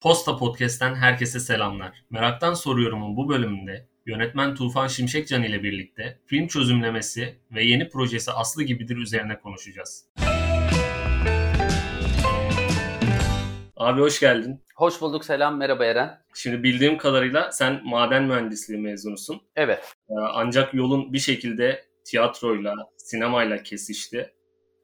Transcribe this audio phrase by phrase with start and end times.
[0.00, 2.04] Posta Podcast'ten herkese selamlar.
[2.10, 8.62] Meraktan Soruyorum'un bu bölümünde yönetmen Tufan Şimşekcan ile birlikte film çözümlemesi ve yeni projesi Aslı
[8.62, 10.08] Gibidir üzerine konuşacağız.
[13.76, 14.60] Abi hoş geldin.
[14.76, 15.24] Hoş bulduk.
[15.24, 15.56] Selam.
[15.56, 16.18] Merhaba Eren.
[16.34, 19.40] Şimdi bildiğim kadarıyla sen maden mühendisliği mezunusun.
[19.56, 19.94] Evet.
[20.10, 24.30] Ee, Ancak yolun bir şekilde tiyatroyla, sinemayla kesişti.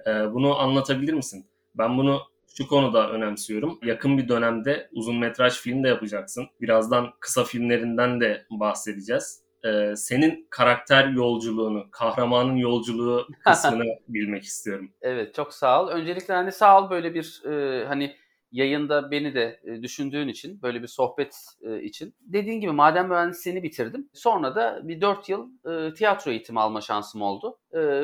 [0.07, 1.47] Ee, Bunu anlatabilir misin?
[1.75, 2.23] Ben bunu
[2.59, 3.79] şu konuda önemsiyorum.
[3.83, 6.47] Yakın bir dönemde uzun metraj film de yapacaksın.
[6.61, 9.43] Birazdan kısa filmlerinden de bahsedeceğiz.
[9.65, 14.91] Ee, Senin karakter yolculuğunu, kahramanın yolculuğu kısmını bilmek istiyorum.
[15.01, 15.35] Evet.
[15.35, 15.89] Çok sağ ol.
[15.89, 18.17] Öncelikle hani sağ ol böyle bir e, hani
[18.53, 22.15] yayında beni de e, düşündüğün için, böyle bir sohbet e, için.
[22.21, 24.11] Dediğin gibi maden mühendisliğini bitirdim.
[24.13, 27.59] Sonra da bir 4 yıl e, tiyatro eğitimi alma şansım oldu.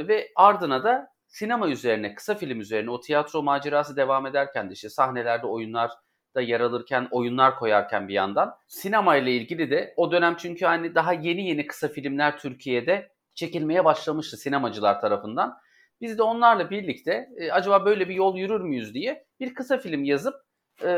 [0.08, 4.88] Ve ardına da sinema üzerine, kısa film üzerine o tiyatro macerası devam ederken de işte
[4.88, 5.90] sahnelerde oyunlar
[6.34, 8.54] da yer alırken, oyunlar koyarken bir yandan.
[8.68, 13.84] Sinema ile ilgili de o dönem çünkü hani daha yeni yeni kısa filmler Türkiye'de çekilmeye
[13.84, 15.58] başlamıştı sinemacılar tarafından.
[16.00, 20.04] Biz de onlarla birlikte e, acaba böyle bir yol yürür müyüz diye bir kısa film
[20.04, 20.34] yazıp
[20.84, 20.92] e,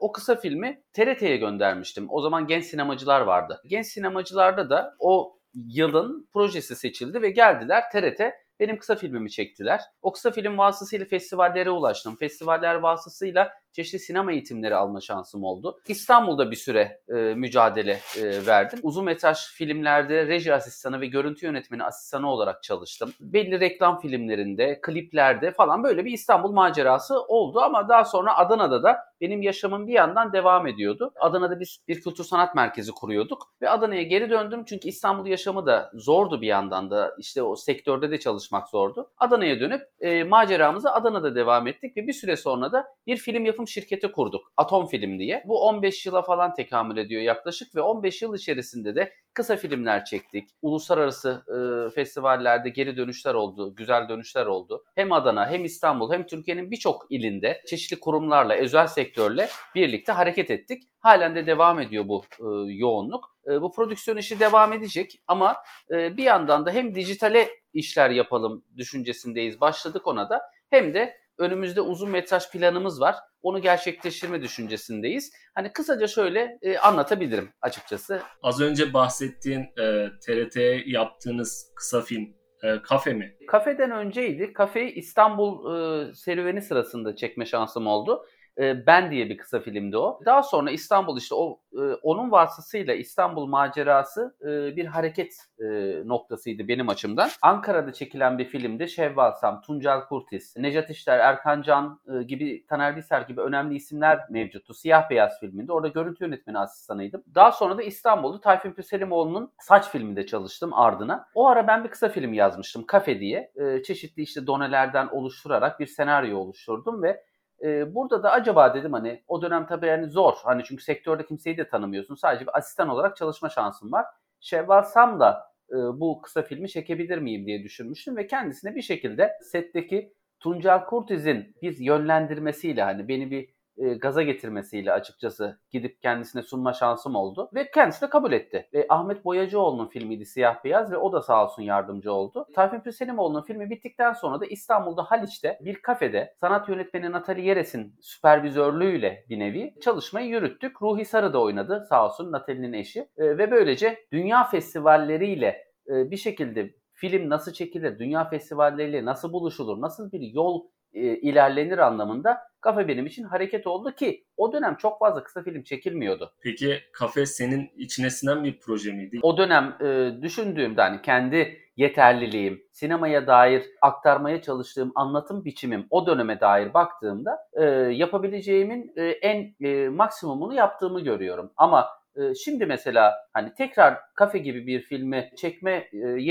[0.00, 2.06] o kısa filmi TRT'ye göndermiştim.
[2.10, 3.60] O zaman genç sinemacılar vardı.
[3.66, 8.20] Genç sinemacılarda da o yılın projesi seçildi ve geldiler TRT
[8.60, 9.80] benim kısa filmimi çektiler.
[10.02, 12.16] O kısa film vasıtasıyla festivallere ulaştım.
[12.16, 15.80] Festivaller vasıtasıyla çeşitli sinema eğitimleri alma şansım oldu.
[15.88, 18.78] İstanbul'da bir süre e, mücadele e, verdim.
[18.82, 23.12] Uzun metraj filmlerde reji asistanı ve görüntü yönetmeni asistanı olarak çalıştım.
[23.20, 28.96] Belli reklam filmlerinde, kliplerde falan böyle bir İstanbul macerası oldu ama daha sonra Adana'da da
[29.20, 31.12] benim yaşamım bir yandan devam ediyordu.
[31.20, 35.90] Adana'da biz bir kültür sanat merkezi kuruyorduk ve Adana'ya geri döndüm çünkü İstanbul yaşamı da
[35.94, 39.10] zordu bir yandan da işte o sektörde de çalışmak zordu.
[39.18, 43.68] Adana'ya dönüp e, maceramızı Adana'da devam ettik ve bir süre sonra da bir film yapım
[43.68, 44.52] şirketi kurduk.
[44.56, 45.44] Atom Film diye.
[45.46, 50.48] Bu 15 yıla falan tekamül ediyor yaklaşık ve 15 yıl içerisinde de kısa filmler çektik.
[50.62, 54.84] Uluslararası e, festivallerde geri dönüşler oldu, güzel dönüşler oldu.
[54.94, 60.82] Hem Adana hem İstanbul hem Türkiye'nin birçok ilinde çeşitli kurumlarla, özel sektörle birlikte hareket ettik.
[61.00, 63.36] Halen de devam ediyor bu e, yoğunluk.
[63.46, 65.56] E, bu prodüksiyon işi devam edecek ama
[65.90, 69.60] e, bir yandan da hem dijitale işler yapalım düşüncesindeyiz.
[69.60, 70.40] Başladık ona da.
[70.70, 73.16] Hem de önümüzde uzun metraj planımız var.
[73.42, 75.32] Onu gerçekleştirme düşüncesindeyiz.
[75.54, 78.20] Hani kısaca şöyle e, anlatabilirim açıkçası.
[78.42, 82.28] Az önce bahsettiğin e, TRT'ye yaptığınız kısa film
[82.62, 83.36] e, Kafe mi?
[83.48, 84.52] Kafeden önceydi.
[84.52, 88.26] Kafeyi İstanbul e, serüveni sırasında çekme şansım oldu.
[88.58, 90.20] E, ben diye bir kısa filmdi o.
[90.26, 95.64] Daha sonra İstanbul işte o e, onun vasıtasıyla İstanbul macerası e, bir hareket e,
[96.04, 97.28] noktasıydı benim açımdan.
[97.42, 98.88] Ankara'da çekilen bir filmdi.
[98.88, 104.74] Şevval Sam, Tuncel Kurtiz, Necat İşler, Erkan Can gibi, Taner Diser gibi önemli isimler mevcuttu.
[104.74, 105.72] Siyah Beyaz filminde.
[105.72, 107.22] Orada görüntü yönetmeni asistanıydım.
[107.34, 111.28] Daha sonra da İstanbul'da Tayfun Püselimoğlu'nun Saç filminde çalıştım ardına.
[111.34, 112.86] O ara ben bir kısa film yazmıştım.
[112.86, 113.52] Kafe diye.
[113.86, 117.24] Çeşitli işte donelerden oluşturarak bir senaryo oluşturdum ve
[117.64, 120.34] ee, burada da acaba dedim hani o dönem tabii yani zor.
[120.44, 122.14] Hani çünkü sektörde kimseyi de tanımıyorsun.
[122.14, 124.06] Sadece bir asistan olarak çalışma şansım var.
[124.40, 129.32] Şevval Sam da e, bu kısa filmi çekebilir miyim diye düşünmüştüm ve kendisine bir şekilde
[129.42, 133.48] setteki Tuncel Kurtiz'in bir yönlendirmesiyle hani beni bir
[133.80, 137.50] e, gaza getirmesiyle açıkçası gidip kendisine sunma şansım oldu.
[137.54, 138.68] Ve kendisi de kabul etti.
[138.74, 142.46] Ve Ahmet Boyacıoğlu'nun filmiydi Siyah Beyaz ve o da sağ olsun yardımcı oldu.
[142.54, 149.24] Tayfun Pürselimoğlu'nun filmi bittikten sonra da İstanbul'da Haliç'te bir kafede sanat yönetmeni Natali Yeres'in süpervizörlüğüyle
[149.28, 150.82] bir nevi çalışmayı yürüttük.
[150.82, 153.00] Ruhi Sarı da oynadı sağ olsun Natali'nin eşi.
[153.00, 159.80] E, ve böylece dünya festivalleriyle e, bir şekilde film nasıl çekilir, dünya festivalleriyle nasıl buluşulur,
[159.80, 164.98] nasıl bir yol e, ilerlenir anlamında kafe benim için hareket oldu ki o dönem çok
[164.98, 166.32] fazla kısa film çekilmiyordu.
[166.40, 169.18] Peki kafe senin içine sinen bir proje miydi?
[169.22, 176.40] O dönem e, düşündüğümde hani kendi yeterliliğim, sinemaya dair aktarmaya çalıştığım anlatım biçimim o döneme
[176.40, 181.52] dair baktığımda e, yapabileceğimin e, en e, maksimumunu yaptığımı görüyorum.
[181.56, 185.88] Ama e, Şimdi mesela hani tekrar kafe gibi bir filmi çekmeye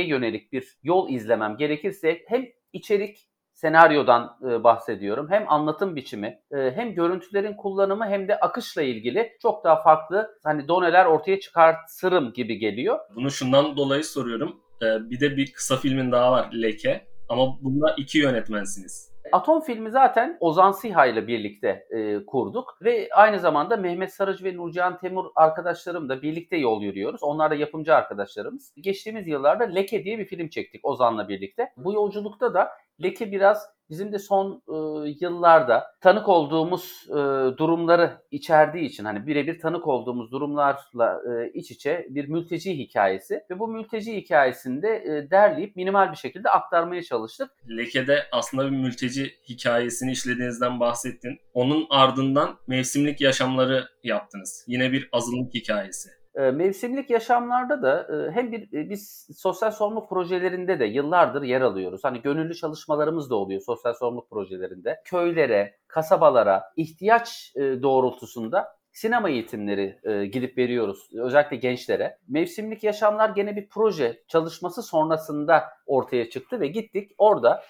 [0.07, 3.30] yönelik bir yol izlemem gerekirse hem içerik
[3.61, 5.27] senaryodan e, bahsediyorum.
[5.29, 10.67] Hem anlatım biçimi, e, hem görüntülerin kullanımı hem de akışla ilgili çok daha farklı hani
[10.67, 13.00] doneler ortaya çıkartırım gibi geliyor.
[13.15, 14.61] Bunu şundan dolayı soruyorum.
[14.81, 17.07] E, bir de bir kısa filmin daha var Leke.
[17.29, 19.08] Ama bunda iki yönetmensiniz.
[19.31, 24.58] Atom filmi zaten Ozan Siha ile birlikte e, kurduk ve aynı zamanda Mehmet Sarıcı ve
[24.58, 27.24] Nurcan Temur arkadaşlarım da birlikte yol yürüyoruz.
[27.24, 28.74] Onlar da yapımcı arkadaşlarımız.
[28.78, 31.74] Geçtiğimiz yıllarda Leke diye bir film çektik Ozan'la birlikte.
[31.78, 32.70] Bu yolculukta da
[33.04, 37.13] Leke biraz bizim de son e, yıllarda tanık olduğumuz e,
[37.57, 43.59] durumları içerdiği için hani birebir tanık olduğumuz durumlarla e, iç içe bir mülteci hikayesi ve
[43.59, 47.51] bu mülteci hikayesinde e, derleyip minimal bir şekilde aktarmaya çalıştık.
[47.77, 51.39] Leke'de aslında bir mülteci hikayesini işlediğinizden bahsettin.
[51.53, 54.65] Onun ardından mevsimlik yaşamları yaptınız.
[54.68, 56.19] Yine bir azınlık hikayesi.
[56.39, 61.62] E, mevsimlik yaşamlarda da e, hem bir e, biz sosyal sorumluluk projelerinde de yıllardır yer
[61.62, 62.03] alıyoruz.
[62.03, 65.01] Hani gönüllü çalışmalarımız da oluyor sosyal sorumluluk projelerinde.
[65.06, 70.00] Köylere, kasabalara ihtiyaç doğrultusunda sinema eğitimleri
[70.31, 71.09] gidip veriyoruz.
[71.13, 72.18] Özellikle gençlere.
[72.27, 77.63] Mevsimlik yaşamlar gene bir proje çalışması sonrasında ortaya çıktı ve gittik orada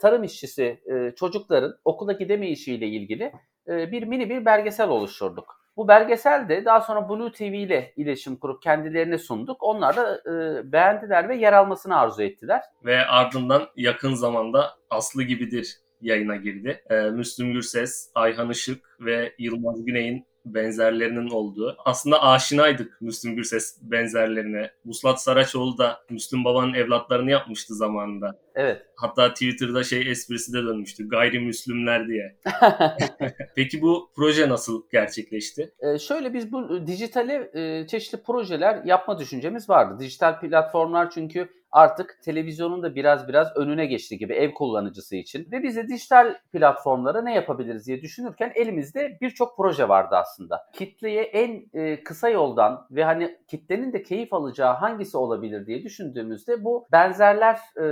[0.00, 0.80] tarım işçisi
[1.16, 3.32] çocukların okula gidemeyişiyle ilgili
[3.68, 5.61] bir mini bir belgesel oluşturduk.
[5.76, 9.62] Bu belgesel de daha sonra Blue TV ile iletişim kurup kendilerine sunduk.
[9.62, 12.62] Onlar da e, beğendiler ve yer almasını arzu ettiler.
[12.84, 16.82] Ve ardından yakın zamanda Aslı Gibidir yayına girdi.
[16.90, 21.76] E, Müslüm Gürses, Ayhan Işık ve Yılmaz Güney'in benzerlerinin olduğu.
[21.84, 24.70] Aslında aşinaydık Müslüm Gürses benzerlerine.
[24.86, 28.38] Vuslat Saraçoğlu da Müslüm Baba'nın evlatlarını yapmıştı zamanında.
[28.54, 28.86] Evet.
[28.96, 31.08] Hatta Twitter'da şey esprisi de dönmüştü.
[31.08, 32.36] Gayrimüslimler diye.
[33.56, 35.72] Peki bu proje nasıl gerçekleşti?
[35.80, 39.96] Ee, şöyle biz bu dijitale e, çeşitli projeler yapma düşüncemiz vardı.
[40.00, 45.48] Dijital platformlar çünkü artık televizyonun da biraz biraz önüne geçti gibi ev kullanıcısı için.
[45.52, 50.66] Ve biz de dijital platformlara ne yapabiliriz diye düşünürken elimizde birçok proje vardı aslında.
[50.72, 56.64] Kitleye en e, kısa yoldan ve hani kitlenin de keyif alacağı hangisi olabilir diye düşündüğümüzde
[56.64, 57.84] bu benzerler e,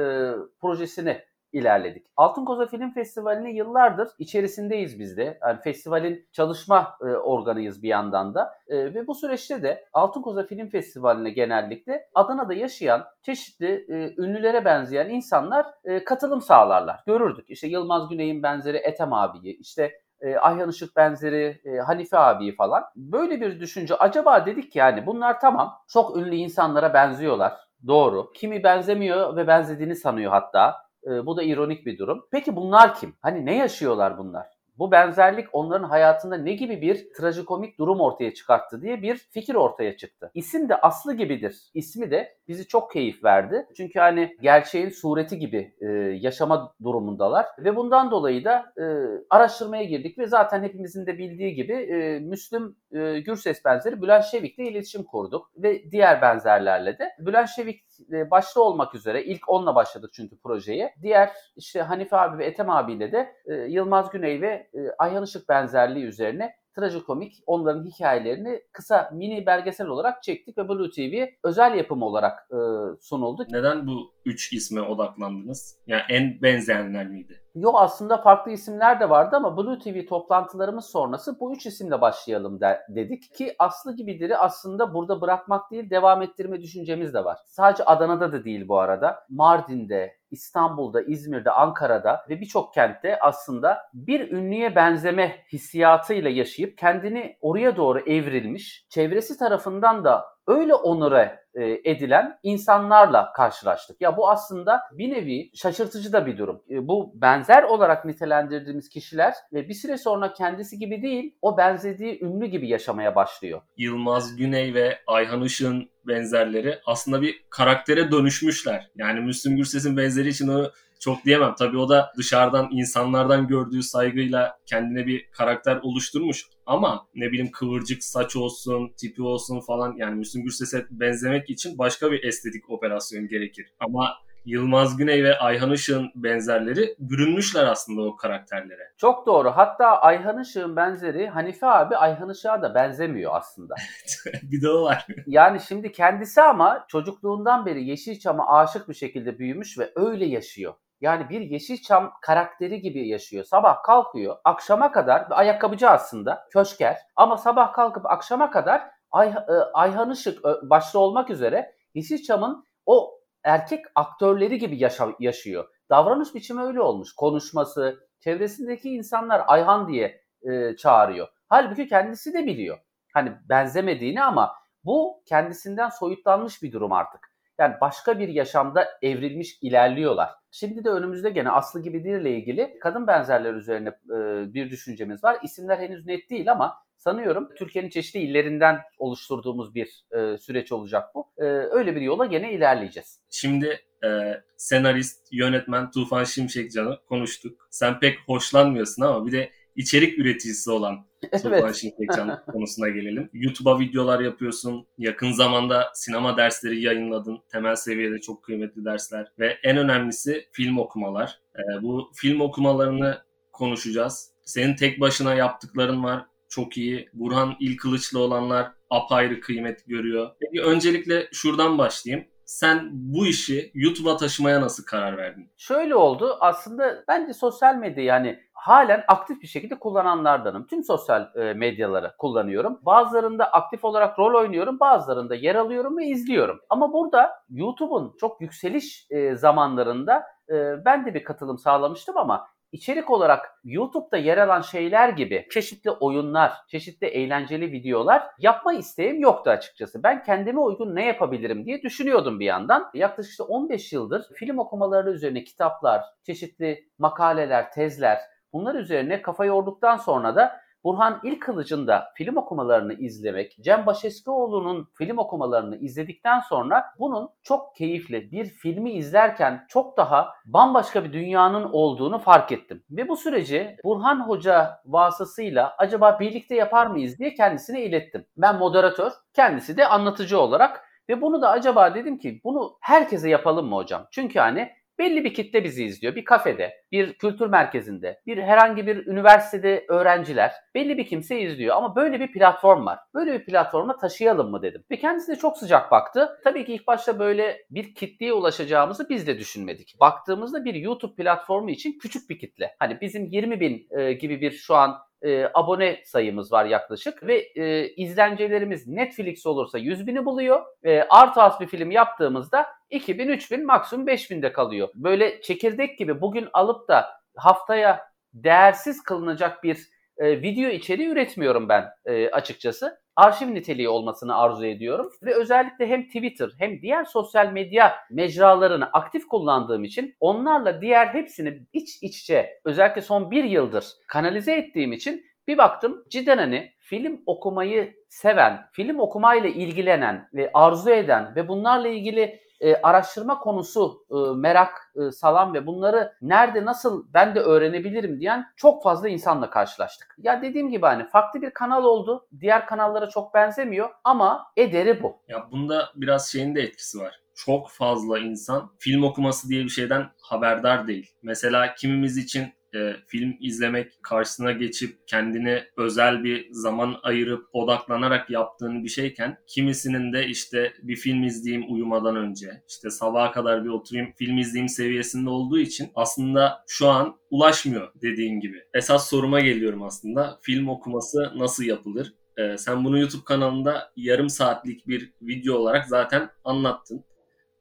[0.61, 2.07] projesini ilerledik.
[2.17, 5.39] Altın Koza Film Festivali'ne yıllardır içerisindeyiz biz de.
[5.43, 8.55] Yani festivalin çalışma e, organıyız bir yandan da.
[8.69, 14.65] E, ve bu süreçte de Altın Koza Film Festivali'ne genellikle Adana'da yaşayan çeşitli e, ünlülere
[14.65, 17.01] benzeyen insanlar e, katılım sağlarlar.
[17.07, 17.51] Görürdük.
[17.51, 22.85] İşte Yılmaz Güney'in benzeri Ethem abiyi, işte e, Ayhan Işık benzeri e, Hanife abiyi falan.
[22.97, 27.53] Böyle bir düşünce acaba dedik ki yani bunlar tamam çok ünlü insanlara benziyorlar.
[27.87, 28.33] Doğru.
[28.33, 30.90] Kimi benzemiyor ve benzediğini sanıyor hatta.
[31.07, 32.27] E, bu da ironik bir durum.
[32.31, 33.15] Peki bunlar kim?
[33.21, 34.61] Hani ne yaşıyorlar bunlar?
[34.81, 39.97] Bu benzerlik onların hayatında ne gibi bir trajikomik durum ortaya çıkarttı diye bir fikir ortaya
[39.97, 40.31] çıktı.
[40.35, 41.71] İsim de aslı gibidir.
[41.75, 43.67] İsmi de bizi çok keyif verdi.
[43.77, 45.87] Çünkü hani gerçeğin sureti gibi e,
[46.21, 48.85] yaşama durumundalar ve bundan dolayı da e,
[49.31, 54.59] araştırmaya girdik ve zaten hepimizin de bildiği gibi e, Müslüm e, Gürses benzeri Bülent Şevik'le
[54.59, 57.11] iletişim kurduk ve diğer benzerlerle de.
[57.19, 57.90] Bülent Şevik
[58.31, 60.95] başta olmak üzere ilk onunla başladık çünkü projeye.
[61.03, 65.49] Diğer işte Hanife abi ve Ethem abiyle de e, Yılmaz Güney ve e, Ayhan Işık
[65.49, 72.03] benzerliği üzerine trajikomik onların hikayelerini kısa mini belgesel olarak çektik ve Blue TV özel yapım
[72.03, 72.59] olarak e,
[73.01, 73.47] sunuldu.
[73.51, 75.77] Neden bu üç isme odaklandınız?
[75.87, 77.41] Yani en benzeyenler miydi?
[77.55, 82.61] Yok aslında farklı isimler de vardı ama Blue TV toplantılarımız sonrası bu üç isimle başlayalım
[82.61, 87.39] de, dedik ki Aslı gibidir'i aslında burada bırakmak değil devam ettirme düşüncemiz de var.
[87.47, 89.25] Sadece Adana'da da değil bu arada.
[89.31, 97.77] Mardin'de, İstanbul'da, İzmir'de, Ankara'da ve birçok kentte aslında bir ünlüye benzeme hissiyatıyla yaşayıp kendini oraya
[97.77, 104.01] doğru evrilmiş, çevresi tarafından da öyle onure e, edilen insanlarla karşılaştık.
[104.01, 106.63] Ya bu aslında bir nevi şaşırtıcı da bir durum.
[106.71, 112.25] E, bu benzer olarak nitelendirdiğimiz kişiler ve bir süre sonra kendisi gibi değil, o benzediği
[112.25, 113.61] ünlü gibi yaşamaya başlıyor.
[113.77, 118.91] Yılmaz Güney ve Ayhan Işık'ın benzerleri aslında bir karaktere dönüşmüşler.
[118.97, 120.71] Yani Müslüm Gürses'in benzeri için onu
[121.01, 121.55] çok diyemem.
[121.59, 126.47] Tabii o da dışarıdan insanlardan gördüğü saygıyla kendine bir karakter oluşturmuş.
[126.67, 132.13] Ama ne bileyim kıvırcık saç olsun, tipi olsun falan yani Müslüm Gürses'e benzemek için başka
[132.13, 133.73] bir estetik operasyon gerekir.
[133.81, 134.15] Ama
[134.45, 138.93] Yılmaz Güney ve Ayhan Işık'ın benzerleri bürünmüşler aslında o karakterlere.
[138.97, 139.51] Çok doğru.
[139.51, 143.75] Hatta Ayhan Işık'ın benzeri Hanife abi Ayhan Işık'a da benzemiyor aslında.
[144.43, 145.07] bir de o var.
[145.27, 150.75] Yani şimdi kendisi ama çocukluğundan beri Yeşilçam'a aşık bir şekilde büyümüş ve öyle yaşıyor.
[151.01, 153.45] Yani bir Yeşilçam karakteri gibi yaşıyor.
[153.45, 156.97] Sabah kalkıyor, akşama kadar ayakkabıcı aslında, köşker.
[157.17, 163.85] Ama sabah kalkıp akşama kadar Ay, e, Ayhan Işık başta olmak üzere Yeşilçam'ın o erkek
[163.95, 165.69] aktörleri gibi yaşa, yaşıyor.
[165.91, 167.13] Davranış biçimi öyle olmuş.
[167.15, 171.29] Konuşması, çevresindeki insanlar Ayhan diye e, çağırıyor.
[171.49, 172.79] Halbuki kendisi de biliyor.
[173.15, 174.55] Hani benzemediğini ama
[174.85, 177.30] bu kendisinden soyutlanmış bir durum artık.
[177.61, 180.31] Yani başka bir yaşamda evrilmiş ilerliyorlar.
[180.51, 185.39] Şimdi de önümüzde gene Aslı gibi ile ilgili kadın benzerler üzerine e, bir düşüncemiz var.
[185.43, 191.33] İsimler henüz net değil ama sanıyorum Türkiye'nin çeşitli illerinden oluşturduğumuz bir e, süreç olacak bu.
[191.39, 193.21] E, öyle bir yola gene ilerleyeceğiz.
[193.31, 197.69] Şimdi e, senarist, yönetmen Tufan Şimşekcan'ı konuştuk.
[197.71, 201.75] Sen pek hoşlanmıyorsun ama bir de içerik üreticisi olan Evet.
[201.75, 203.31] Şimşekcan konusuna gelelim.
[203.33, 204.87] YouTube'a videolar yapıyorsun.
[204.99, 207.39] Yakın zamanda sinema dersleri yayınladın.
[207.49, 209.33] Temel seviyede çok kıymetli dersler.
[209.39, 211.41] Ve en önemlisi film okumalar.
[211.57, 213.19] E, bu film okumalarını
[213.53, 214.31] konuşacağız.
[214.43, 216.27] Senin tek başına yaptıkların var.
[216.49, 217.09] Çok iyi.
[217.13, 220.31] Burhan İlkılıçlı olanlar apayrı kıymet görüyor.
[220.41, 222.27] Peki öncelikle şuradan başlayayım.
[222.45, 225.51] Sen bu işi YouTube'a taşımaya nasıl karar verdin?
[225.57, 226.37] Şöyle oldu.
[226.41, 230.67] Aslında bence sosyal medya yani halen aktif bir şekilde kullananlardanım.
[230.67, 232.79] Tüm sosyal e, medyaları kullanıyorum.
[232.83, 236.61] Bazılarında aktif olarak rol oynuyorum, bazılarında yer alıyorum ve izliyorum.
[236.69, 243.11] Ama burada YouTube'un çok yükseliş e, zamanlarında e, ben de bir katılım sağlamıştım ama içerik
[243.11, 250.03] olarak YouTube'da yer alan şeyler gibi çeşitli oyunlar, çeşitli eğlenceli videolar yapma isteğim yoktu açıkçası.
[250.03, 252.91] Ben kendime uygun ne yapabilirim diye düşünüyordum bir yandan.
[252.95, 258.19] Yaklaşık işte 15 yıldır film okumaları üzerine kitaplar, çeşitli makaleler, tezler
[258.53, 265.19] bunlar üzerine kafa yorduktan sonra da Burhan İlkılıç'ın da film okumalarını izlemek, Cem Başeskioğlu'nun film
[265.19, 272.19] okumalarını izledikten sonra bunun çok keyifli bir filmi izlerken çok daha bambaşka bir dünyanın olduğunu
[272.19, 272.85] fark ettim.
[272.91, 278.27] Ve bu süreci Burhan Hoca vasıtasıyla acaba birlikte yapar mıyız diye kendisine ilettim.
[278.37, 283.69] Ben moderatör, kendisi de anlatıcı olarak ve bunu da acaba dedim ki bunu herkese yapalım
[283.69, 284.07] mı hocam?
[284.11, 286.15] Çünkü hani belli bir kitle bizi izliyor.
[286.15, 291.77] Bir kafede, bir kültür merkezinde, bir herhangi bir üniversitede öğrenciler belli bir kimse izliyor.
[291.77, 292.99] Ama böyle bir platform var.
[293.15, 294.85] Böyle bir platforma taşıyalım mı dedim.
[294.91, 296.29] Ve kendisi de çok sıcak baktı.
[296.45, 299.97] Tabii ki ilk başta böyle bir kitleye ulaşacağımızı biz de düşünmedik.
[300.01, 302.75] Baktığımızda bir YouTube platformu için küçük bir kitle.
[302.79, 307.37] Hani bizim 20 bin e, gibi bir şu an e, abone sayımız var yaklaşık ve
[307.39, 310.61] e, izlencelerimiz Netflix olursa 100 bini buluyor.
[310.85, 314.89] E, artı az bir film yaptığımızda 2000, 3000 maksimum 5000'de kalıyor.
[314.95, 319.79] Böyle çekirdek gibi bugün alıp da haftaya değersiz kılınacak bir
[320.19, 323.01] e, video içeriği üretmiyorum ben e, açıkçası.
[323.21, 325.13] Arşiv niteliği olmasını arzu ediyorum.
[325.23, 331.63] Ve özellikle hem Twitter hem diğer sosyal medya mecralarını aktif kullandığım için onlarla diğer hepsini
[331.73, 337.95] iç içe özellikle son bir yıldır kanalize ettiğim için bir baktım cidden hani film okumayı
[338.09, 344.93] seven, film okumayla ilgilenen ve arzu eden ve bunlarla ilgili e, araştırma konusu e, merak
[344.97, 350.17] e, salan ve bunları nerede nasıl ben de öğrenebilirim diyen çok fazla insanla karşılaştık.
[350.19, 352.27] Ya dediğim gibi hani farklı bir kanal oldu.
[352.41, 355.17] Diğer kanallara çok benzemiyor ama ederi bu.
[355.29, 357.21] Ya bunda biraz şeyin de etkisi var.
[357.35, 361.11] Çok fazla insan film okuması diye bir şeyden haberdar değil.
[361.23, 368.85] Mesela kimimiz için e, film izlemek, karşısına geçip kendine özel bir zaman ayırıp odaklanarak yaptığın
[368.85, 374.13] bir şeyken kimisinin de işte bir film izleyeyim uyumadan önce, işte sabaha kadar bir oturayım
[374.17, 378.63] film izleyeyim seviyesinde olduğu için aslında şu an ulaşmıyor dediğin gibi.
[378.75, 380.39] Esas soruma geliyorum aslında.
[380.43, 382.15] Film okuması nasıl yapılır?
[382.37, 387.05] Ee, sen bunu YouTube kanalında yarım saatlik bir video olarak zaten anlattın.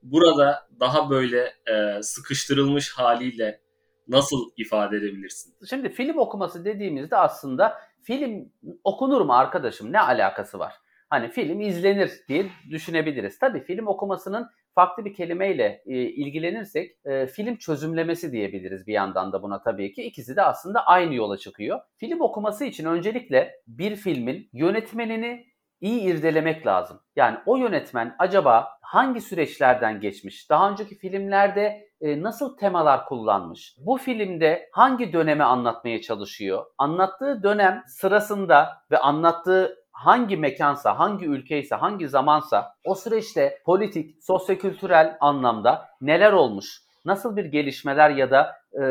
[0.03, 3.61] Burada daha böyle e, sıkıştırılmış haliyle
[4.09, 5.53] nasıl ifade edebilirsin?
[5.69, 8.51] Şimdi film okuması dediğimizde aslında film
[8.83, 10.73] okunur mu arkadaşım ne alakası var?
[11.09, 13.39] Hani film izlenir diye düşünebiliriz.
[13.39, 19.43] Tabii film okumasının farklı bir kelimeyle e, ilgilenirsek e, film çözümlemesi diyebiliriz bir yandan da
[19.43, 20.03] buna tabii ki.
[20.03, 21.79] İkisi de aslında aynı yola çıkıyor.
[21.97, 25.45] Film okuması için öncelikle bir filmin yönetmenini
[25.81, 26.99] iyi irdelemek lazım.
[27.15, 30.49] Yani o yönetmen acaba hangi süreçlerden geçmiş?
[30.49, 33.75] Daha önceki filmlerde e, nasıl temalar kullanmış?
[33.77, 36.65] Bu filmde hangi dönemi anlatmaya çalışıyor?
[36.77, 45.17] Anlattığı dönem sırasında ve anlattığı hangi mekansa, hangi ülkeyse, hangi zamansa o süreçte politik, sosyokültürel
[45.19, 46.81] anlamda neler olmuş?
[47.05, 48.83] Nasıl bir gelişmeler ya da e,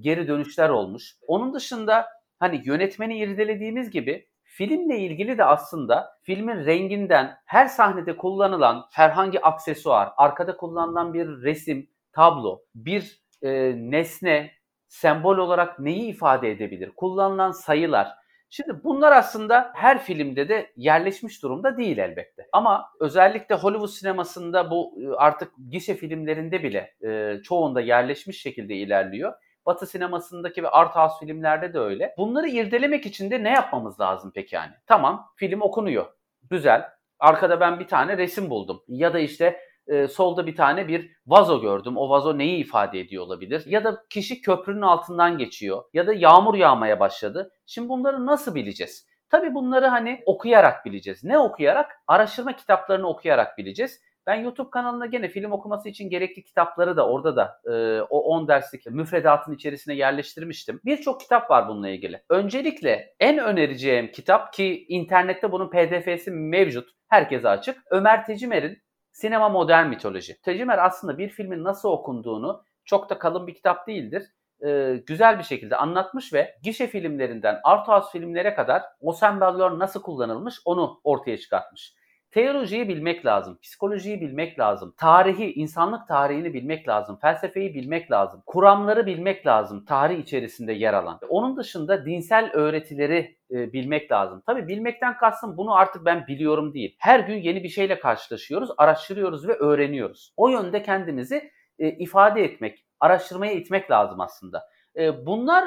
[0.00, 1.16] geri dönüşler olmuş?
[1.26, 2.06] Onun dışında
[2.38, 10.12] hani yönetmeni irdelediğimiz gibi Filmle ilgili de aslında filmin renginden her sahnede kullanılan herhangi aksesuar,
[10.16, 14.50] arkada kullanılan bir resim, tablo, bir e, nesne,
[14.88, 16.90] sembol olarak neyi ifade edebilir?
[16.96, 18.08] Kullanılan sayılar.
[18.50, 22.46] Şimdi bunlar aslında her filmde de yerleşmiş durumda değil elbette.
[22.52, 29.32] Ama özellikle Hollywood sinemasında bu artık gişe filmlerinde bile e, çoğunda yerleşmiş şekilde ilerliyor.
[29.66, 32.14] Batı sinemasındaki ve art house filmlerde de öyle.
[32.18, 34.72] Bunları irdelemek için de ne yapmamız lazım peki yani?
[34.86, 36.06] Tamam film okunuyor.
[36.50, 36.84] Güzel.
[37.18, 38.82] Arkada ben bir tane resim buldum.
[38.88, 41.96] Ya da işte e, solda bir tane bir vazo gördüm.
[41.96, 43.62] O vazo neyi ifade ediyor olabilir?
[43.66, 45.82] Ya da kişi köprünün altından geçiyor.
[45.92, 47.50] Ya da yağmur yağmaya başladı.
[47.66, 49.06] Şimdi bunları nasıl bileceğiz?
[49.30, 51.24] Tabii bunları hani okuyarak bileceğiz.
[51.24, 51.92] Ne okuyarak?
[52.06, 54.00] Araştırma kitaplarını okuyarak bileceğiz.
[54.26, 58.48] Ben YouTube kanalına gene film okuması için gerekli kitapları da orada da e, o 10
[58.48, 60.80] derslik müfredatın içerisine yerleştirmiştim.
[60.84, 62.22] Birçok kitap var bununla ilgili.
[62.28, 66.88] Öncelikle en önereceğim kitap ki internette bunun pdf'si mevcut.
[67.08, 67.82] Herkese açık.
[67.90, 68.78] Ömer Tecimer'in
[69.16, 70.40] Sinema Modern Mitoloji.
[70.40, 74.22] Tecimer aslında bir filmin nasıl okunduğunu çok da kalın bir kitap değildir
[74.64, 80.60] e, güzel bir şekilde anlatmış ve gişe filmlerinden art filmlere kadar o semboller nasıl kullanılmış
[80.64, 81.94] onu ortaya çıkartmış.
[82.36, 89.06] Teolojiyi bilmek lazım, psikolojiyi bilmek lazım, tarihi, insanlık tarihini bilmek lazım, felsefeyi bilmek lazım, kuramları
[89.06, 91.18] bilmek lazım tarih içerisinde yer alan.
[91.28, 94.42] Onun dışında dinsel öğretileri e, bilmek lazım.
[94.46, 96.96] Tabi bilmekten kastım bunu artık ben biliyorum değil.
[96.98, 100.32] Her gün yeni bir şeyle karşılaşıyoruz, araştırıyoruz ve öğreniyoruz.
[100.36, 104.62] O yönde kendimizi e, ifade etmek, araştırmaya itmek lazım aslında.
[104.96, 105.64] E, bunlar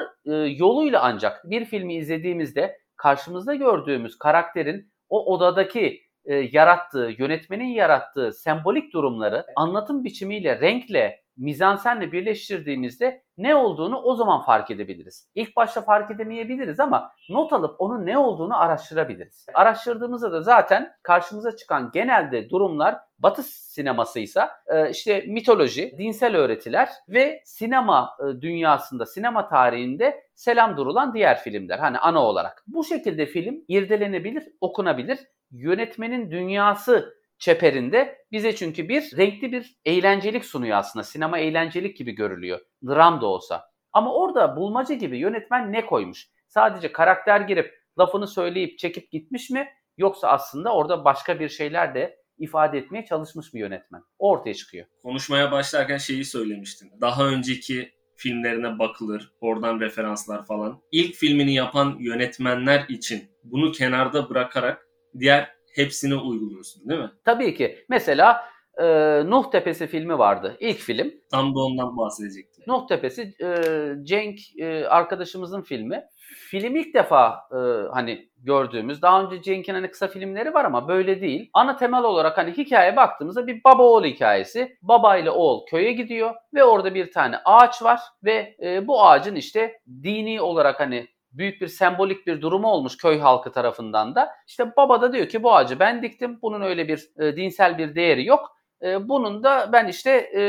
[0.58, 8.92] yoluyla ancak bir filmi izlediğimizde karşımızda gördüğümüz karakterin o odadaki e, yarattığı, yönetmenin yarattığı sembolik
[8.92, 15.28] durumları anlatım biçimiyle, renkle, mizansenle birleştirdiğimizde ne olduğunu o zaman fark edebiliriz.
[15.34, 19.46] İlk başta fark edemeyebiliriz ama not alıp onun ne olduğunu araştırabiliriz.
[19.54, 27.42] Araştırdığımızda da zaten karşımıza çıkan genelde durumlar Batı sinemasıysa e, işte mitoloji, dinsel öğretiler ve
[27.44, 31.78] sinema e, dünyasında, sinema tarihinde selam durulan diğer filmler.
[31.78, 32.64] Hani ana olarak.
[32.66, 35.18] Bu şekilde film irdelenebilir, okunabilir.
[35.50, 41.02] Yönetmenin dünyası çeperinde bize çünkü bir renkli bir eğlencelik sunuyor aslında.
[41.02, 42.60] Sinema eğlencelik gibi görülüyor.
[42.86, 43.70] Dram da olsa.
[43.92, 46.28] Ama orada bulmaca gibi yönetmen ne koymuş?
[46.48, 49.68] Sadece karakter girip lafını söyleyip çekip gitmiş mi?
[49.96, 54.02] Yoksa aslında orada başka bir şeyler de ifade etmeye çalışmış bir yönetmen.
[54.18, 54.86] O ortaya çıkıyor.
[55.02, 56.92] Konuşmaya başlarken şeyi söylemiştin.
[57.00, 60.80] Daha önceki filmlerine bakılır, oradan referanslar falan.
[60.92, 64.86] İlk filmini yapan yönetmenler için bunu kenarda bırakarak
[65.18, 67.10] diğer hepsini uyguluyorsun değil mi?
[67.24, 67.84] Tabii ki.
[67.88, 68.44] Mesela
[68.78, 68.84] e,
[69.26, 70.56] Nuh Tepesi filmi vardı.
[70.60, 71.12] İlk film.
[71.30, 72.64] Tam da ondan bahsedecektim.
[72.66, 73.54] Nuh Tepesi e,
[74.02, 76.04] Cenk e, arkadaşımızın filmi.
[76.50, 77.58] Film ilk defa e,
[77.92, 81.50] hani gördüğümüz, daha önce Cenk'in hani kısa filmleri var ama böyle değil.
[81.52, 84.76] Ana temel olarak hani hikaye baktığımızda bir baba oğul hikayesi.
[84.82, 89.34] Baba ile oğul köye gidiyor ve orada bir tane ağaç var ve e, bu ağacın
[89.36, 94.30] işte dini olarak hani büyük bir sembolik bir durumu olmuş köy halkı tarafından da.
[94.46, 96.38] İşte baba da diyor ki bu ağacı ben diktim.
[96.42, 98.56] Bunun öyle bir e, dinsel bir değeri yok.
[98.82, 100.42] E, bunun da ben işte e,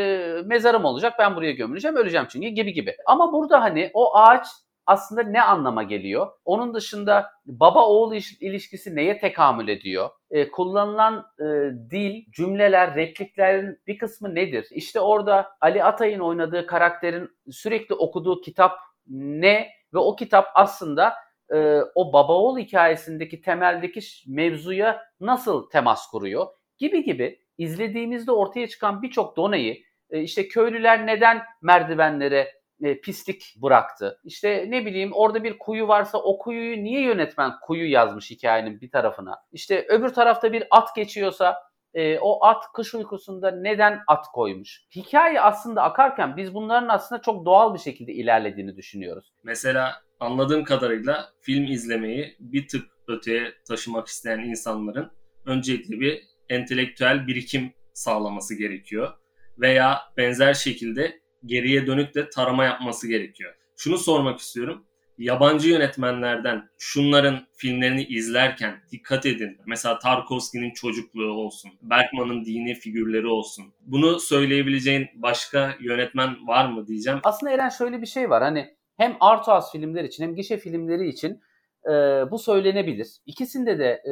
[0.45, 1.13] mezarım olacak.
[1.19, 2.95] Ben buraya gömüleceğim, öleceğim çünkü gibi gibi.
[3.05, 4.47] Ama burada hani o ağaç
[4.85, 6.27] aslında ne anlama geliyor?
[6.45, 10.09] Onun dışında baba oğul ilişkisi neye tekamül ediyor?
[10.31, 11.43] E, kullanılan e,
[11.91, 14.67] dil, cümleler, repliklerin bir kısmı nedir?
[14.71, 19.80] İşte orada Ali Atay'ın oynadığı karakterin sürekli okuduğu kitap ne?
[19.93, 21.13] Ve o kitap aslında
[21.53, 26.47] e, o baba oğul hikayesindeki temeldeki mevzuya nasıl temas kuruyor?
[26.77, 34.19] Gibi gibi izlediğimizde ortaya çıkan birçok doneyi e, işte köylüler neden merdivenlere e, pislik bıraktı.
[34.23, 38.91] İşte ne bileyim orada bir kuyu varsa o kuyuyu niye yönetmen kuyu yazmış hikayenin bir
[38.91, 39.43] tarafına?
[39.51, 44.81] İşte öbür tarafta bir at geçiyorsa e, o at kış uykusunda neden at koymuş?
[44.95, 49.33] Hikaye aslında akarken biz bunların aslında çok doğal bir şekilde ilerlediğini düşünüyoruz.
[49.43, 55.11] Mesela anladığım kadarıyla film izlemeyi bir tık öteye taşımak isteyen insanların
[55.45, 59.13] öncelikle bir entelektüel birikim sağlaması gerekiyor.
[59.57, 63.53] Veya benzer şekilde geriye dönük de tarama yapması gerekiyor.
[63.75, 64.87] Şunu sormak istiyorum.
[65.17, 69.57] Yabancı yönetmenlerden şunların filmlerini izlerken dikkat edin.
[69.65, 73.65] Mesela Tarkovski'nin çocukluğu olsun, Bergman'ın dini figürleri olsun.
[73.81, 77.19] Bunu söyleyebileceğin başka yönetmen var mı diyeceğim.
[77.23, 78.43] Aslında Eren şöyle bir şey var.
[78.43, 81.41] Hani hem art house filmler için hem gişe filmleri için
[81.85, 81.91] e,
[82.31, 83.07] bu söylenebilir.
[83.25, 84.11] İkisinde de e,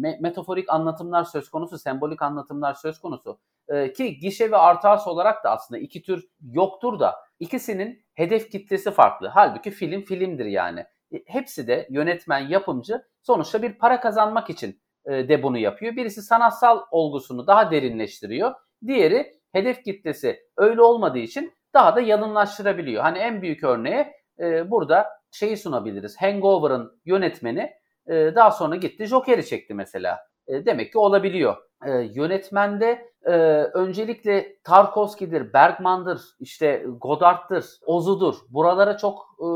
[0.00, 3.38] me- metaforik anlatımlar söz konusu, sembolik anlatımlar söz konusu.
[3.68, 8.90] E, ki gişe ve artas olarak da aslında iki tür yoktur da ikisinin hedef kitlesi
[8.90, 9.28] farklı.
[9.28, 10.80] Halbuki film filmdir yani.
[11.12, 15.96] E, hepsi de yönetmen, yapımcı sonuçta bir para kazanmak için e, de bunu yapıyor.
[15.96, 18.54] Birisi sanatsal olgusunu daha derinleştiriyor.
[18.86, 23.02] Diğeri hedef kitlesi öyle olmadığı için daha da yalınlaştırabiliyor.
[23.02, 24.06] Hani en büyük örneği
[24.40, 26.16] e, burada şeyi sunabiliriz.
[26.22, 27.70] Hangover'ın yönetmeni
[28.08, 30.18] daha sonra gitti Joker'i çekti mesela.
[30.48, 31.56] Demek ki olabiliyor.
[31.86, 33.30] E, yönetmende e,
[33.74, 38.34] öncelikle Tarkovski'dir, Bergman'dır, işte Godard'dır, Ozu'dur.
[38.48, 39.48] Buralara çok e,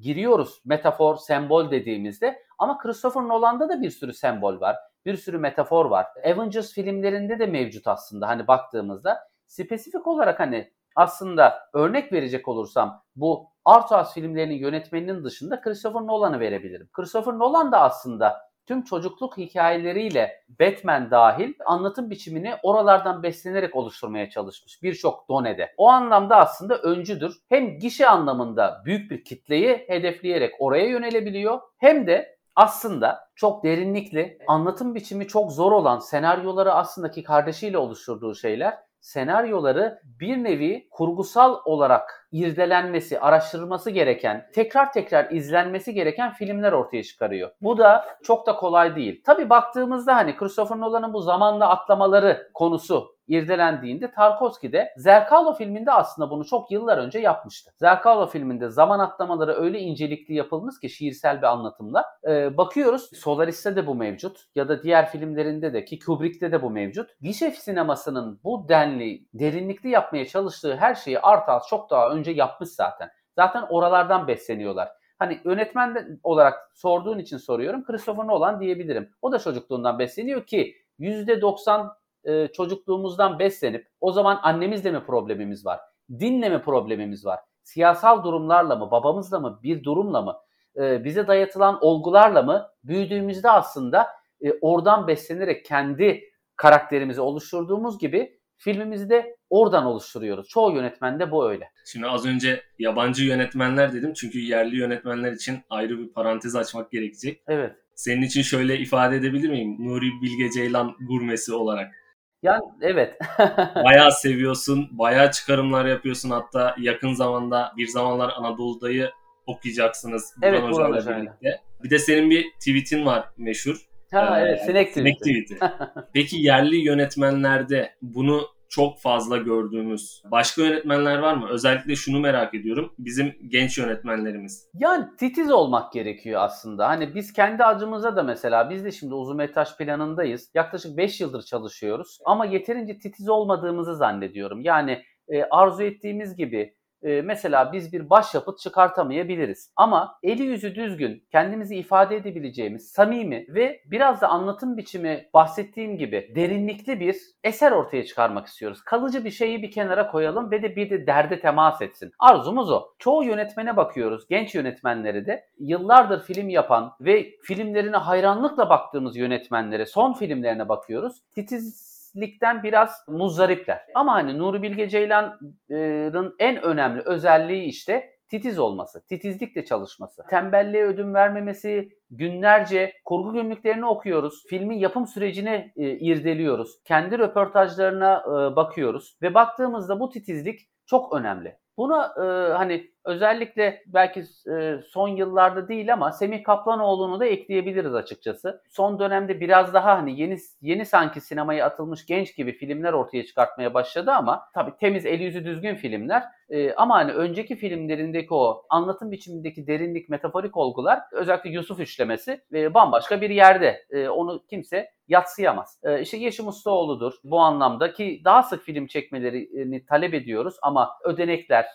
[0.00, 2.42] giriyoruz metafor, sembol dediğimizde.
[2.58, 4.76] Ama Christopher Nolan'da da bir sürü sembol var.
[5.06, 6.06] Bir sürü metafor var.
[6.24, 9.18] Avengers filmlerinde de mevcut aslında hani baktığımızda.
[9.46, 16.40] Spesifik olarak hani aslında örnek verecek olursam bu Art House filmlerinin yönetmeninin dışında Christopher Nolan'ı
[16.40, 16.88] verebilirim.
[16.92, 24.82] Christopher Nolan da aslında tüm çocukluk hikayeleriyle Batman dahil anlatım biçimini oralardan beslenerek oluşturmaya çalışmış
[24.82, 25.74] birçok donede.
[25.76, 27.36] O anlamda aslında öncüdür.
[27.48, 34.94] Hem gişe anlamında büyük bir kitleyi hedefleyerek oraya yönelebiliyor hem de aslında çok derinlikli, anlatım
[34.94, 42.28] biçimi çok zor olan senaryoları aslında ki kardeşiyle oluşturduğu şeyler senaryoları bir nevi kurgusal olarak
[42.32, 47.50] irdelenmesi, araştırılması gereken, tekrar tekrar izlenmesi gereken filmler ortaya çıkarıyor.
[47.60, 49.22] Bu da çok da kolay değil.
[49.24, 56.44] Tabi baktığımızda hani Christopher Nolan'ın bu zamanla atlamaları konusu irdelendiğinde Tarkovski'de Zerkalo filminde aslında bunu
[56.44, 57.70] çok yıllar önce yapmıştı.
[57.76, 62.04] Zerkalo filminde zaman atlamaları öyle incelikli yapılmış ki şiirsel bir anlatımla.
[62.28, 66.70] Ee, bakıyoruz Solaris'te de bu mevcut ya da diğer filmlerinde de ki Kubrick'te de bu
[66.70, 67.10] mevcut.
[67.20, 72.68] Gişe sinemasının bu denli, derinlikli yapmaya çalıştığı her şeyi art az çok daha önce yapmış
[72.68, 73.10] zaten.
[73.36, 74.88] Zaten oralardan besleniyorlar.
[75.18, 77.84] Hani yönetmen olarak sorduğun için soruyorum.
[77.84, 79.10] Christopher Nolan diyebilirim.
[79.22, 81.90] O da çocukluğundan besleniyor ki %90
[82.26, 85.80] e, çocukluğumuzdan beslenip o zaman annemizle mi problemimiz var?
[86.10, 87.40] Dinle mi problemimiz var?
[87.62, 90.36] Siyasal durumlarla mı, babamızla mı, bir durumla mı,
[90.76, 94.06] e, bize dayatılan olgularla mı büyüdüğümüzde aslında
[94.40, 96.20] e, oradan beslenerek kendi
[96.56, 100.48] karakterimizi oluşturduğumuz gibi filmimizi de oradan oluşturuyoruz.
[100.48, 101.70] Çoğu yönetmende bu öyle.
[101.86, 107.42] Şimdi az önce yabancı yönetmenler dedim çünkü yerli yönetmenler için ayrı bir parantez açmak gerekecek.
[107.46, 107.76] Evet.
[107.94, 109.76] Senin için şöyle ifade edebilir miyim?
[109.78, 111.94] Nuri Bilge Ceylan gurmesi olarak.
[112.42, 113.18] Yani evet.
[113.84, 116.30] bayağı seviyorsun, bayağı çıkarımlar yapıyorsun.
[116.30, 119.10] Hatta yakın zamanda bir zamanlar Anadolu'dayı
[119.46, 121.60] okuyacaksınız Burhan evet, Hoca'yla Burhan birlikte.
[121.84, 123.76] Bir de senin bir tweetin var meşhur.
[124.12, 125.18] Ha ee, evet, sinek tweeti.
[125.24, 125.58] Sinek tweeti.
[126.14, 131.48] Peki yerli yönetmenlerde bunu çok fazla gördüğümüz başka yönetmenler var mı?
[131.50, 132.92] Özellikle şunu merak ediyorum.
[132.98, 134.68] Bizim genç yönetmenlerimiz.
[134.74, 136.88] Yani titiz olmak gerekiyor aslında.
[136.88, 140.50] Hani biz kendi acımıza da mesela biz de şimdi uzun metraj planındayız.
[140.54, 142.18] Yaklaşık 5 yıldır çalışıyoruz.
[142.24, 144.60] Ama yeterince titiz olmadığımızı zannediyorum.
[144.60, 146.74] Yani e, arzu ettiğimiz gibi
[147.06, 149.72] e, mesela biz bir başyapıt çıkartamayabiliriz.
[149.76, 156.32] Ama eli yüzü düzgün, kendimizi ifade edebileceğimiz, samimi ve biraz da anlatım biçimi bahsettiğim gibi
[156.34, 158.82] derinlikli bir eser ortaya çıkarmak istiyoruz.
[158.82, 162.12] Kalıcı bir şeyi bir kenara koyalım ve de bir de derde temas etsin.
[162.18, 162.88] Arzumuz o.
[162.98, 170.12] Çoğu yönetmene bakıyoruz, genç yönetmenleri de yıllardır film yapan ve filmlerine hayranlıkla baktığımız yönetmenlere, son
[170.12, 171.22] filmlerine bakıyoruz.
[171.34, 173.80] Titiz titizlikten biraz muzdaripler.
[173.94, 181.14] Ama hani Nuri Bilge Ceylan'ın en önemli özelliği işte titiz olması, titizlikle çalışması, tembelliğe ödün
[181.14, 189.34] vermemesi, günlerce kurgu günlüklerini okuyoruz, filmin yapım sürecini e, irdeliyoruz, kendi röportajlarına e, bakıyoruz ve
[189.34, 191.56] baktığımızda bu titizlik çok önemli.
[191.76, 198.62] Buna e, hani özellikle belki e, son yıllarda değil ama Semih Kaplanoğlu'nu da ekleyebiliriz açıkçası.
[198.68, 203.74] Son dönemde biraz daha hani yeni yeni sanki sinemaya atılmış genç gibi filmler ortaya çıkartmaya
[203.74, 206.22] başladı ama tabii temiz eli yüzü düzgün filmler.
[206.48, 212.74] E, ama hani önceki filmlerindeki o anlatım biçimindeki derinlik, metaforik olgular özellikle Yusuf üçlemesi e,
[212.74, 213.86] bambaşka bir yerde.
[214.10, 215.80] Onu kimse yatsıyamaz.
[215.82, 221.66] E, işte Yeşim Ustaoğlu'dur bu anlamda ki daha sık film çekmelerini talep ediyoruz ama ödenekler,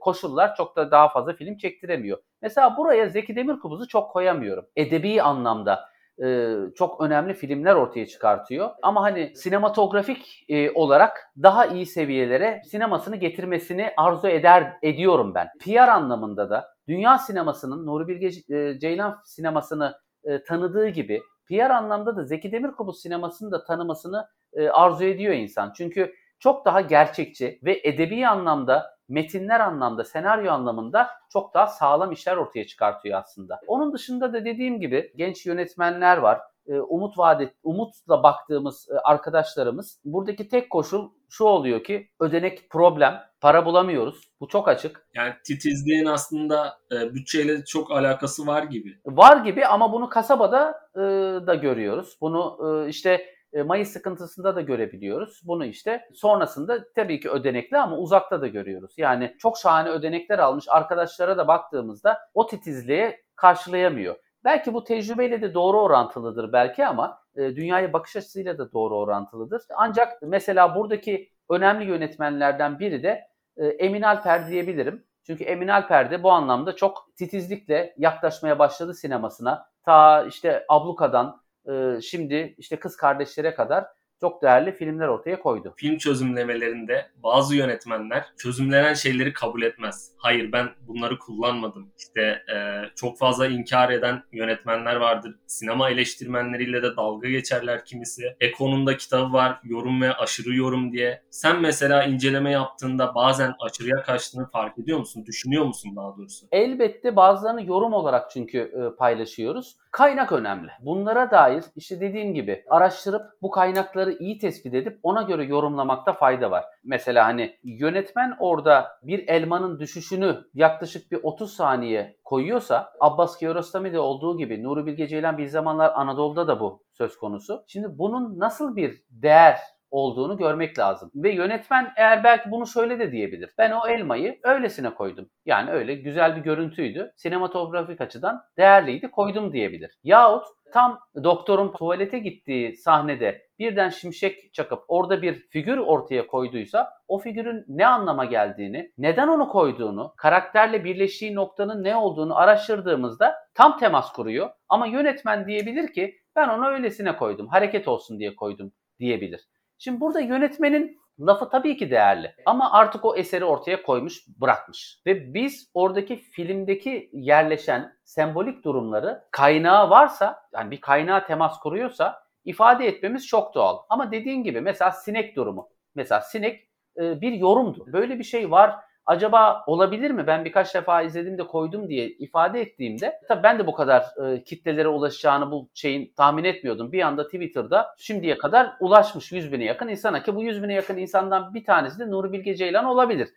[0.00, 2.18] koşullar çok da daha fazla film çektiremiyor.
[2.42, 4.66] Mesela buraya Zeki Demirkubuz'u çok koyamıyorum.
[4.76, 8.70] Edebi anlamda e, çok önemli filmler ortaya çıkartıyor.
[8.82, 15.48] Ama hani sinematografik e, olarak daha iyi seviyelere sinemasını getirmesini arzu eder ediyorum ben.
[15.60, 22.16] PR anlamında da dünya sinemasının Nuri Bilge e, Ceylan sinemasını e, tanıdığı gibi PR anlamda
[22.16, 25.72] da Zeki Demirkubuz sinemasını da tanımasını e, arzu ediyor insan.
[25.76, 32.36] Çünkü çok daha gerçekçi ve edebi anlamda, metinler anlamda, senaryo anlamında çok daha sağlam işler
[32.36, 33.60] ortaya çıkartıyor aslında.
[33.66, 36.40] Onun dışında da dediğim gibi genç yönetmenler var.
[36.66, 40.00] E, umut vadet, umutla baktığımız e, arkadaşlarımız.
[40.04, 44.30] Buradaki tek koşul şu oluyor ki ödenek problem, para bulamıyoruz.
[44.40, 45.06] Bu çok açık.
[45.14, 48.98] Yani titizliğin aslında e, bütçeyle çok alakası var gibi.
[49.06, 51.00] Var gibi ama bunu kasabada e,
[51.46, 52.16] da görüyoruz.
[52.20, 55.40] Bunu e, işte Mayıs sıkıntısında da görebiliyoruz.
[55.44, 58.94] Bunu işte sonrasında tabii ki ödenekli ama uzakta da görüyoruz.
[58.96, 64.16] Yani çok şahane ödenekler almış arkadaşlara da baktığımızda o titizliğe karşılayamıyor.
[64.44, 69.62] Belki bu tecrübeyle de doğru orantılıdır belki ama e, dünyaya bakış açısıyla da doğru orantılıdır.
[69.76, 73.20] Ancak mesela buradaki önemli yönetmenlerden biri de
[73.56, 75.04] e, Emin Alper diyebilirim.
[75.26, 79.66] Çünkü Emin Alper de bu anlamda çok titizlikle yaklaşmaya başladı sinemasına.
[79.84, 83.84] Ta işte Abluka'dan e, şimdi işte kız kardeşlere kadar
[84.20, 85.74] çok değerli filmler ortaya koydu.
[85.76, 90.12] Film çözümlemelerinde bazı yönetmenler çözümlenen şeyleri kabul etmez.
[90.16, 91.92] Hayır ben bunları kullanmadım.
[91.98, 92.56] İşte e,
[92.96, 95.34] çok fazla inkar eden yönetmenler vardır.
[95.46, 98.36] Sinema eleştirmenleriyle de dalga geçerler kimisi.
[98.40, 101.22] Eko'nun kitabı var yorum ve aşırı yorum diye.
[101.30, 105.26] Sen mesela inceleme yaptığında bazen aşırıya kaçtığını fark ediyor musun?
[105.26, 106.46] Düşünüyor musun daha doğrusu?
[106.52, 109.76] Elbette bazılarını yorum olarak çünkü e, paylaşıyoruz.
[109.94, 110.70] Kaynak önemli.
[110.80, 116.50] Bunlara dair işte dediğim gibi araştırıp bu kaynakları iyi tespit edip ona göre yorumlamakta fayda
[116.50, 116.64] var.
[116.84, 124.38] Mesela hani yönetmen orada bir elmanın düşüşünü yaklaşık bir 30 saniye koyuyorsa Abbas Kiarostami'de olduğu
[124.38, 127.64] gibi Nuri Bilge Ceylan bir zamanlar Anadolu'da da bu söz konusu.
[127.66, 129.58] Şimdi bunun nasıl bir değer
[129.90, 131.10] olduğunu görmek lazım.
[131.14, 133.50] Ve yönetmen eğer belki bunu şöyle de diyebilir.
[133.58, 135.30] Ben o elmayı öylesine koydum.
[135.46, 137.12] Yani öyle güzel bir görüntüydü.
[137.16, 139.98] Sinematografik açıdan değerliydi koydum diyebilir.
[140.02, 147.18] Yahut tam doktorun tuvalete gittiği sahnede birden şimşek çakıp orada bir figür ortaya koyduysa o
[147.18, 154.12] figürün ne anlama geldiğini, neden onu koyduğunu, karakterle birleştiği noktanın ne olduğunu araştırdığımızda tam temas
[154.12, 154.50] kuruyor.
[154.68, 159.48] Ama yönetmen diyebilir ki ben onu öylesine koydum, hareket olsun diye koydum diyebilir.
[159.78, 165.02] Şimdi burada yönetmenin lafı tabii ki değerli ama artık o eseri ortaya koymuş, bırakmış.
[165.06, 172.86] Ve biz oradaki filmdeki yerleşen sembolik durumları kaynağı varsa, yani bir kaynağa temas kuruyorsa ifade
[172.86, 173.78] etmemiz çok doğal.
[173.88, 175.68] Ama dediğin gibi mesela sinek durumu.
[175.94, 177.92] Mesela sinek e, bir yorumdu.
[177.92, 178.76] Böyle bir şey var
[179.06, 180.26] acaba olabilir mi?
[180.26, 184.44] Ben birkaç defa izledim de koydum diye ifade ettiğimde tabii ben de bu kadar e,
[184.44, 186.92] kitlelere ulaşacağını bu şeyin tahmin etmiyordum.
[186.92, 190.96] Bir anda Twitter'da şimdiye kadar ulaşmış 100 bine yakın insana ki bu 100 bine yakın
[190.96, 193.28] insandan bir tanesi de Nuri Bilge Ceylan olabilir.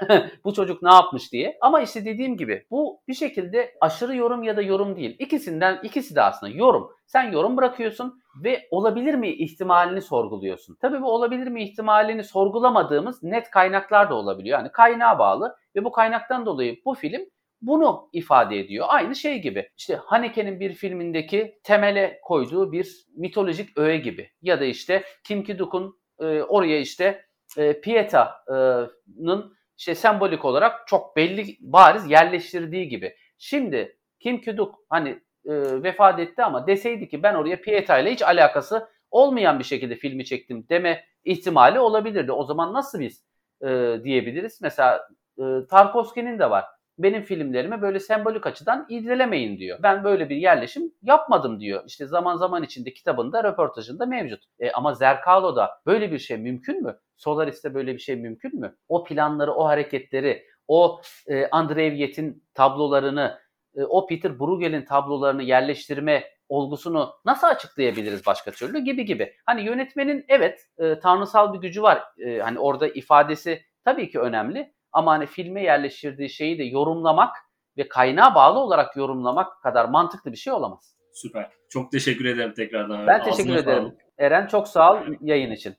[0.44, 1.58] bu çocuk ne yapmış diye.
[1.60, 5.16] Ama işte dediğim gibi bu bir şekilde aşırı yorum ya da yorum değil.
[5.18, 6.90] İkisinden ikisi de aslında yorum.
[7.06, 10.76] Sen yorum bırakıyorsun ve olabilir mi ihtimalini sorguluyorsun.
[10.80, 14.58] Tabii bu olabilir mi ihtimalini sorgulamadığımız net kaynaklar da olabiliyor.
[14.58, 17.22] Yani kaynağa bağlı ve bu kaynaktan dolayı bu film
[17.62, 18.86] bunu ifade ediyor.
[18.88, 19.68] Aynı şey gibi.
[19.76, 24.30] İşte Haneke'nin bir filmindeki temele koyduğu bir mitolojik öğe gibi.
[24.42, 27.24] Ya da işte Kim Ki-duk'un e, oraya işte
[27.58, 33.16] e, Pieta'nın işte sembolik olarak çok belli bariz yerleştirdiği gibi.
[33.38, 35.08] Şimdi Kim Ki-duk hani
[35.44, 39.94] e, vefat etti ama deseydi ki ben oraya Pieta ile hiç alakası olmayan bir şekilde
[39.96, 42.32] filmi çektim deme ihtimali olabilirdi.
[42.32, 43.24] O zaman nasıl biz
[43.62, 44.60] e, diyebiliriz?
[44.62, 45.08] Mesela
[45.38, 46.64] e, Tarkovski'nin de var.
[46.98, 49.78] Benim filmlerimi böyle sembolik açıdan irdelemeyin diyor.
[49.82, 51.82] Ben böyle bir yerleşim yapmadım diyor.
[51.86, 54.44] İşte zaman zaman içinde kitabında, röportajında mevcut.
[54.58, 56.98] E, ama Zerkalo'da böyle bir şey mümkün mü?
[57.16, 58.76] Solaris'te böyle bir şey mümkün mü?
[58.88, 63.38] O planları, o hareketleri, o e, Andrei Viet'in tablolarını,
[63.76, 69.34] e, o Peter Bruegel'in tablolarını yerleştirme olgusunu nasıl açıklayabiliriz başka türlü gibi gibi.
[69.46, 72.02] Hani yönetmenin evet e, tanrısal bir gücü var.
[72.18, 77.36] E, hani orada ifadesi tabii ki önemli ama hani filme yerleştirdiği şeyi de yorumlamak
[77.76, 80.96] ve kaynağa bağlı olarak yorumlamak kadar mantıklı bir şey olamaz.
[81.12, 81.50] Süper.
[81.68, 83.06] Çok teşekkür ederim tekrardan.
[83.06, 83.82] Ben teşekkür Ağzına ederim.
[83.82, 84.00] Sağlık.
[84.18, 85.76] Eren çok sağ ol yayın için.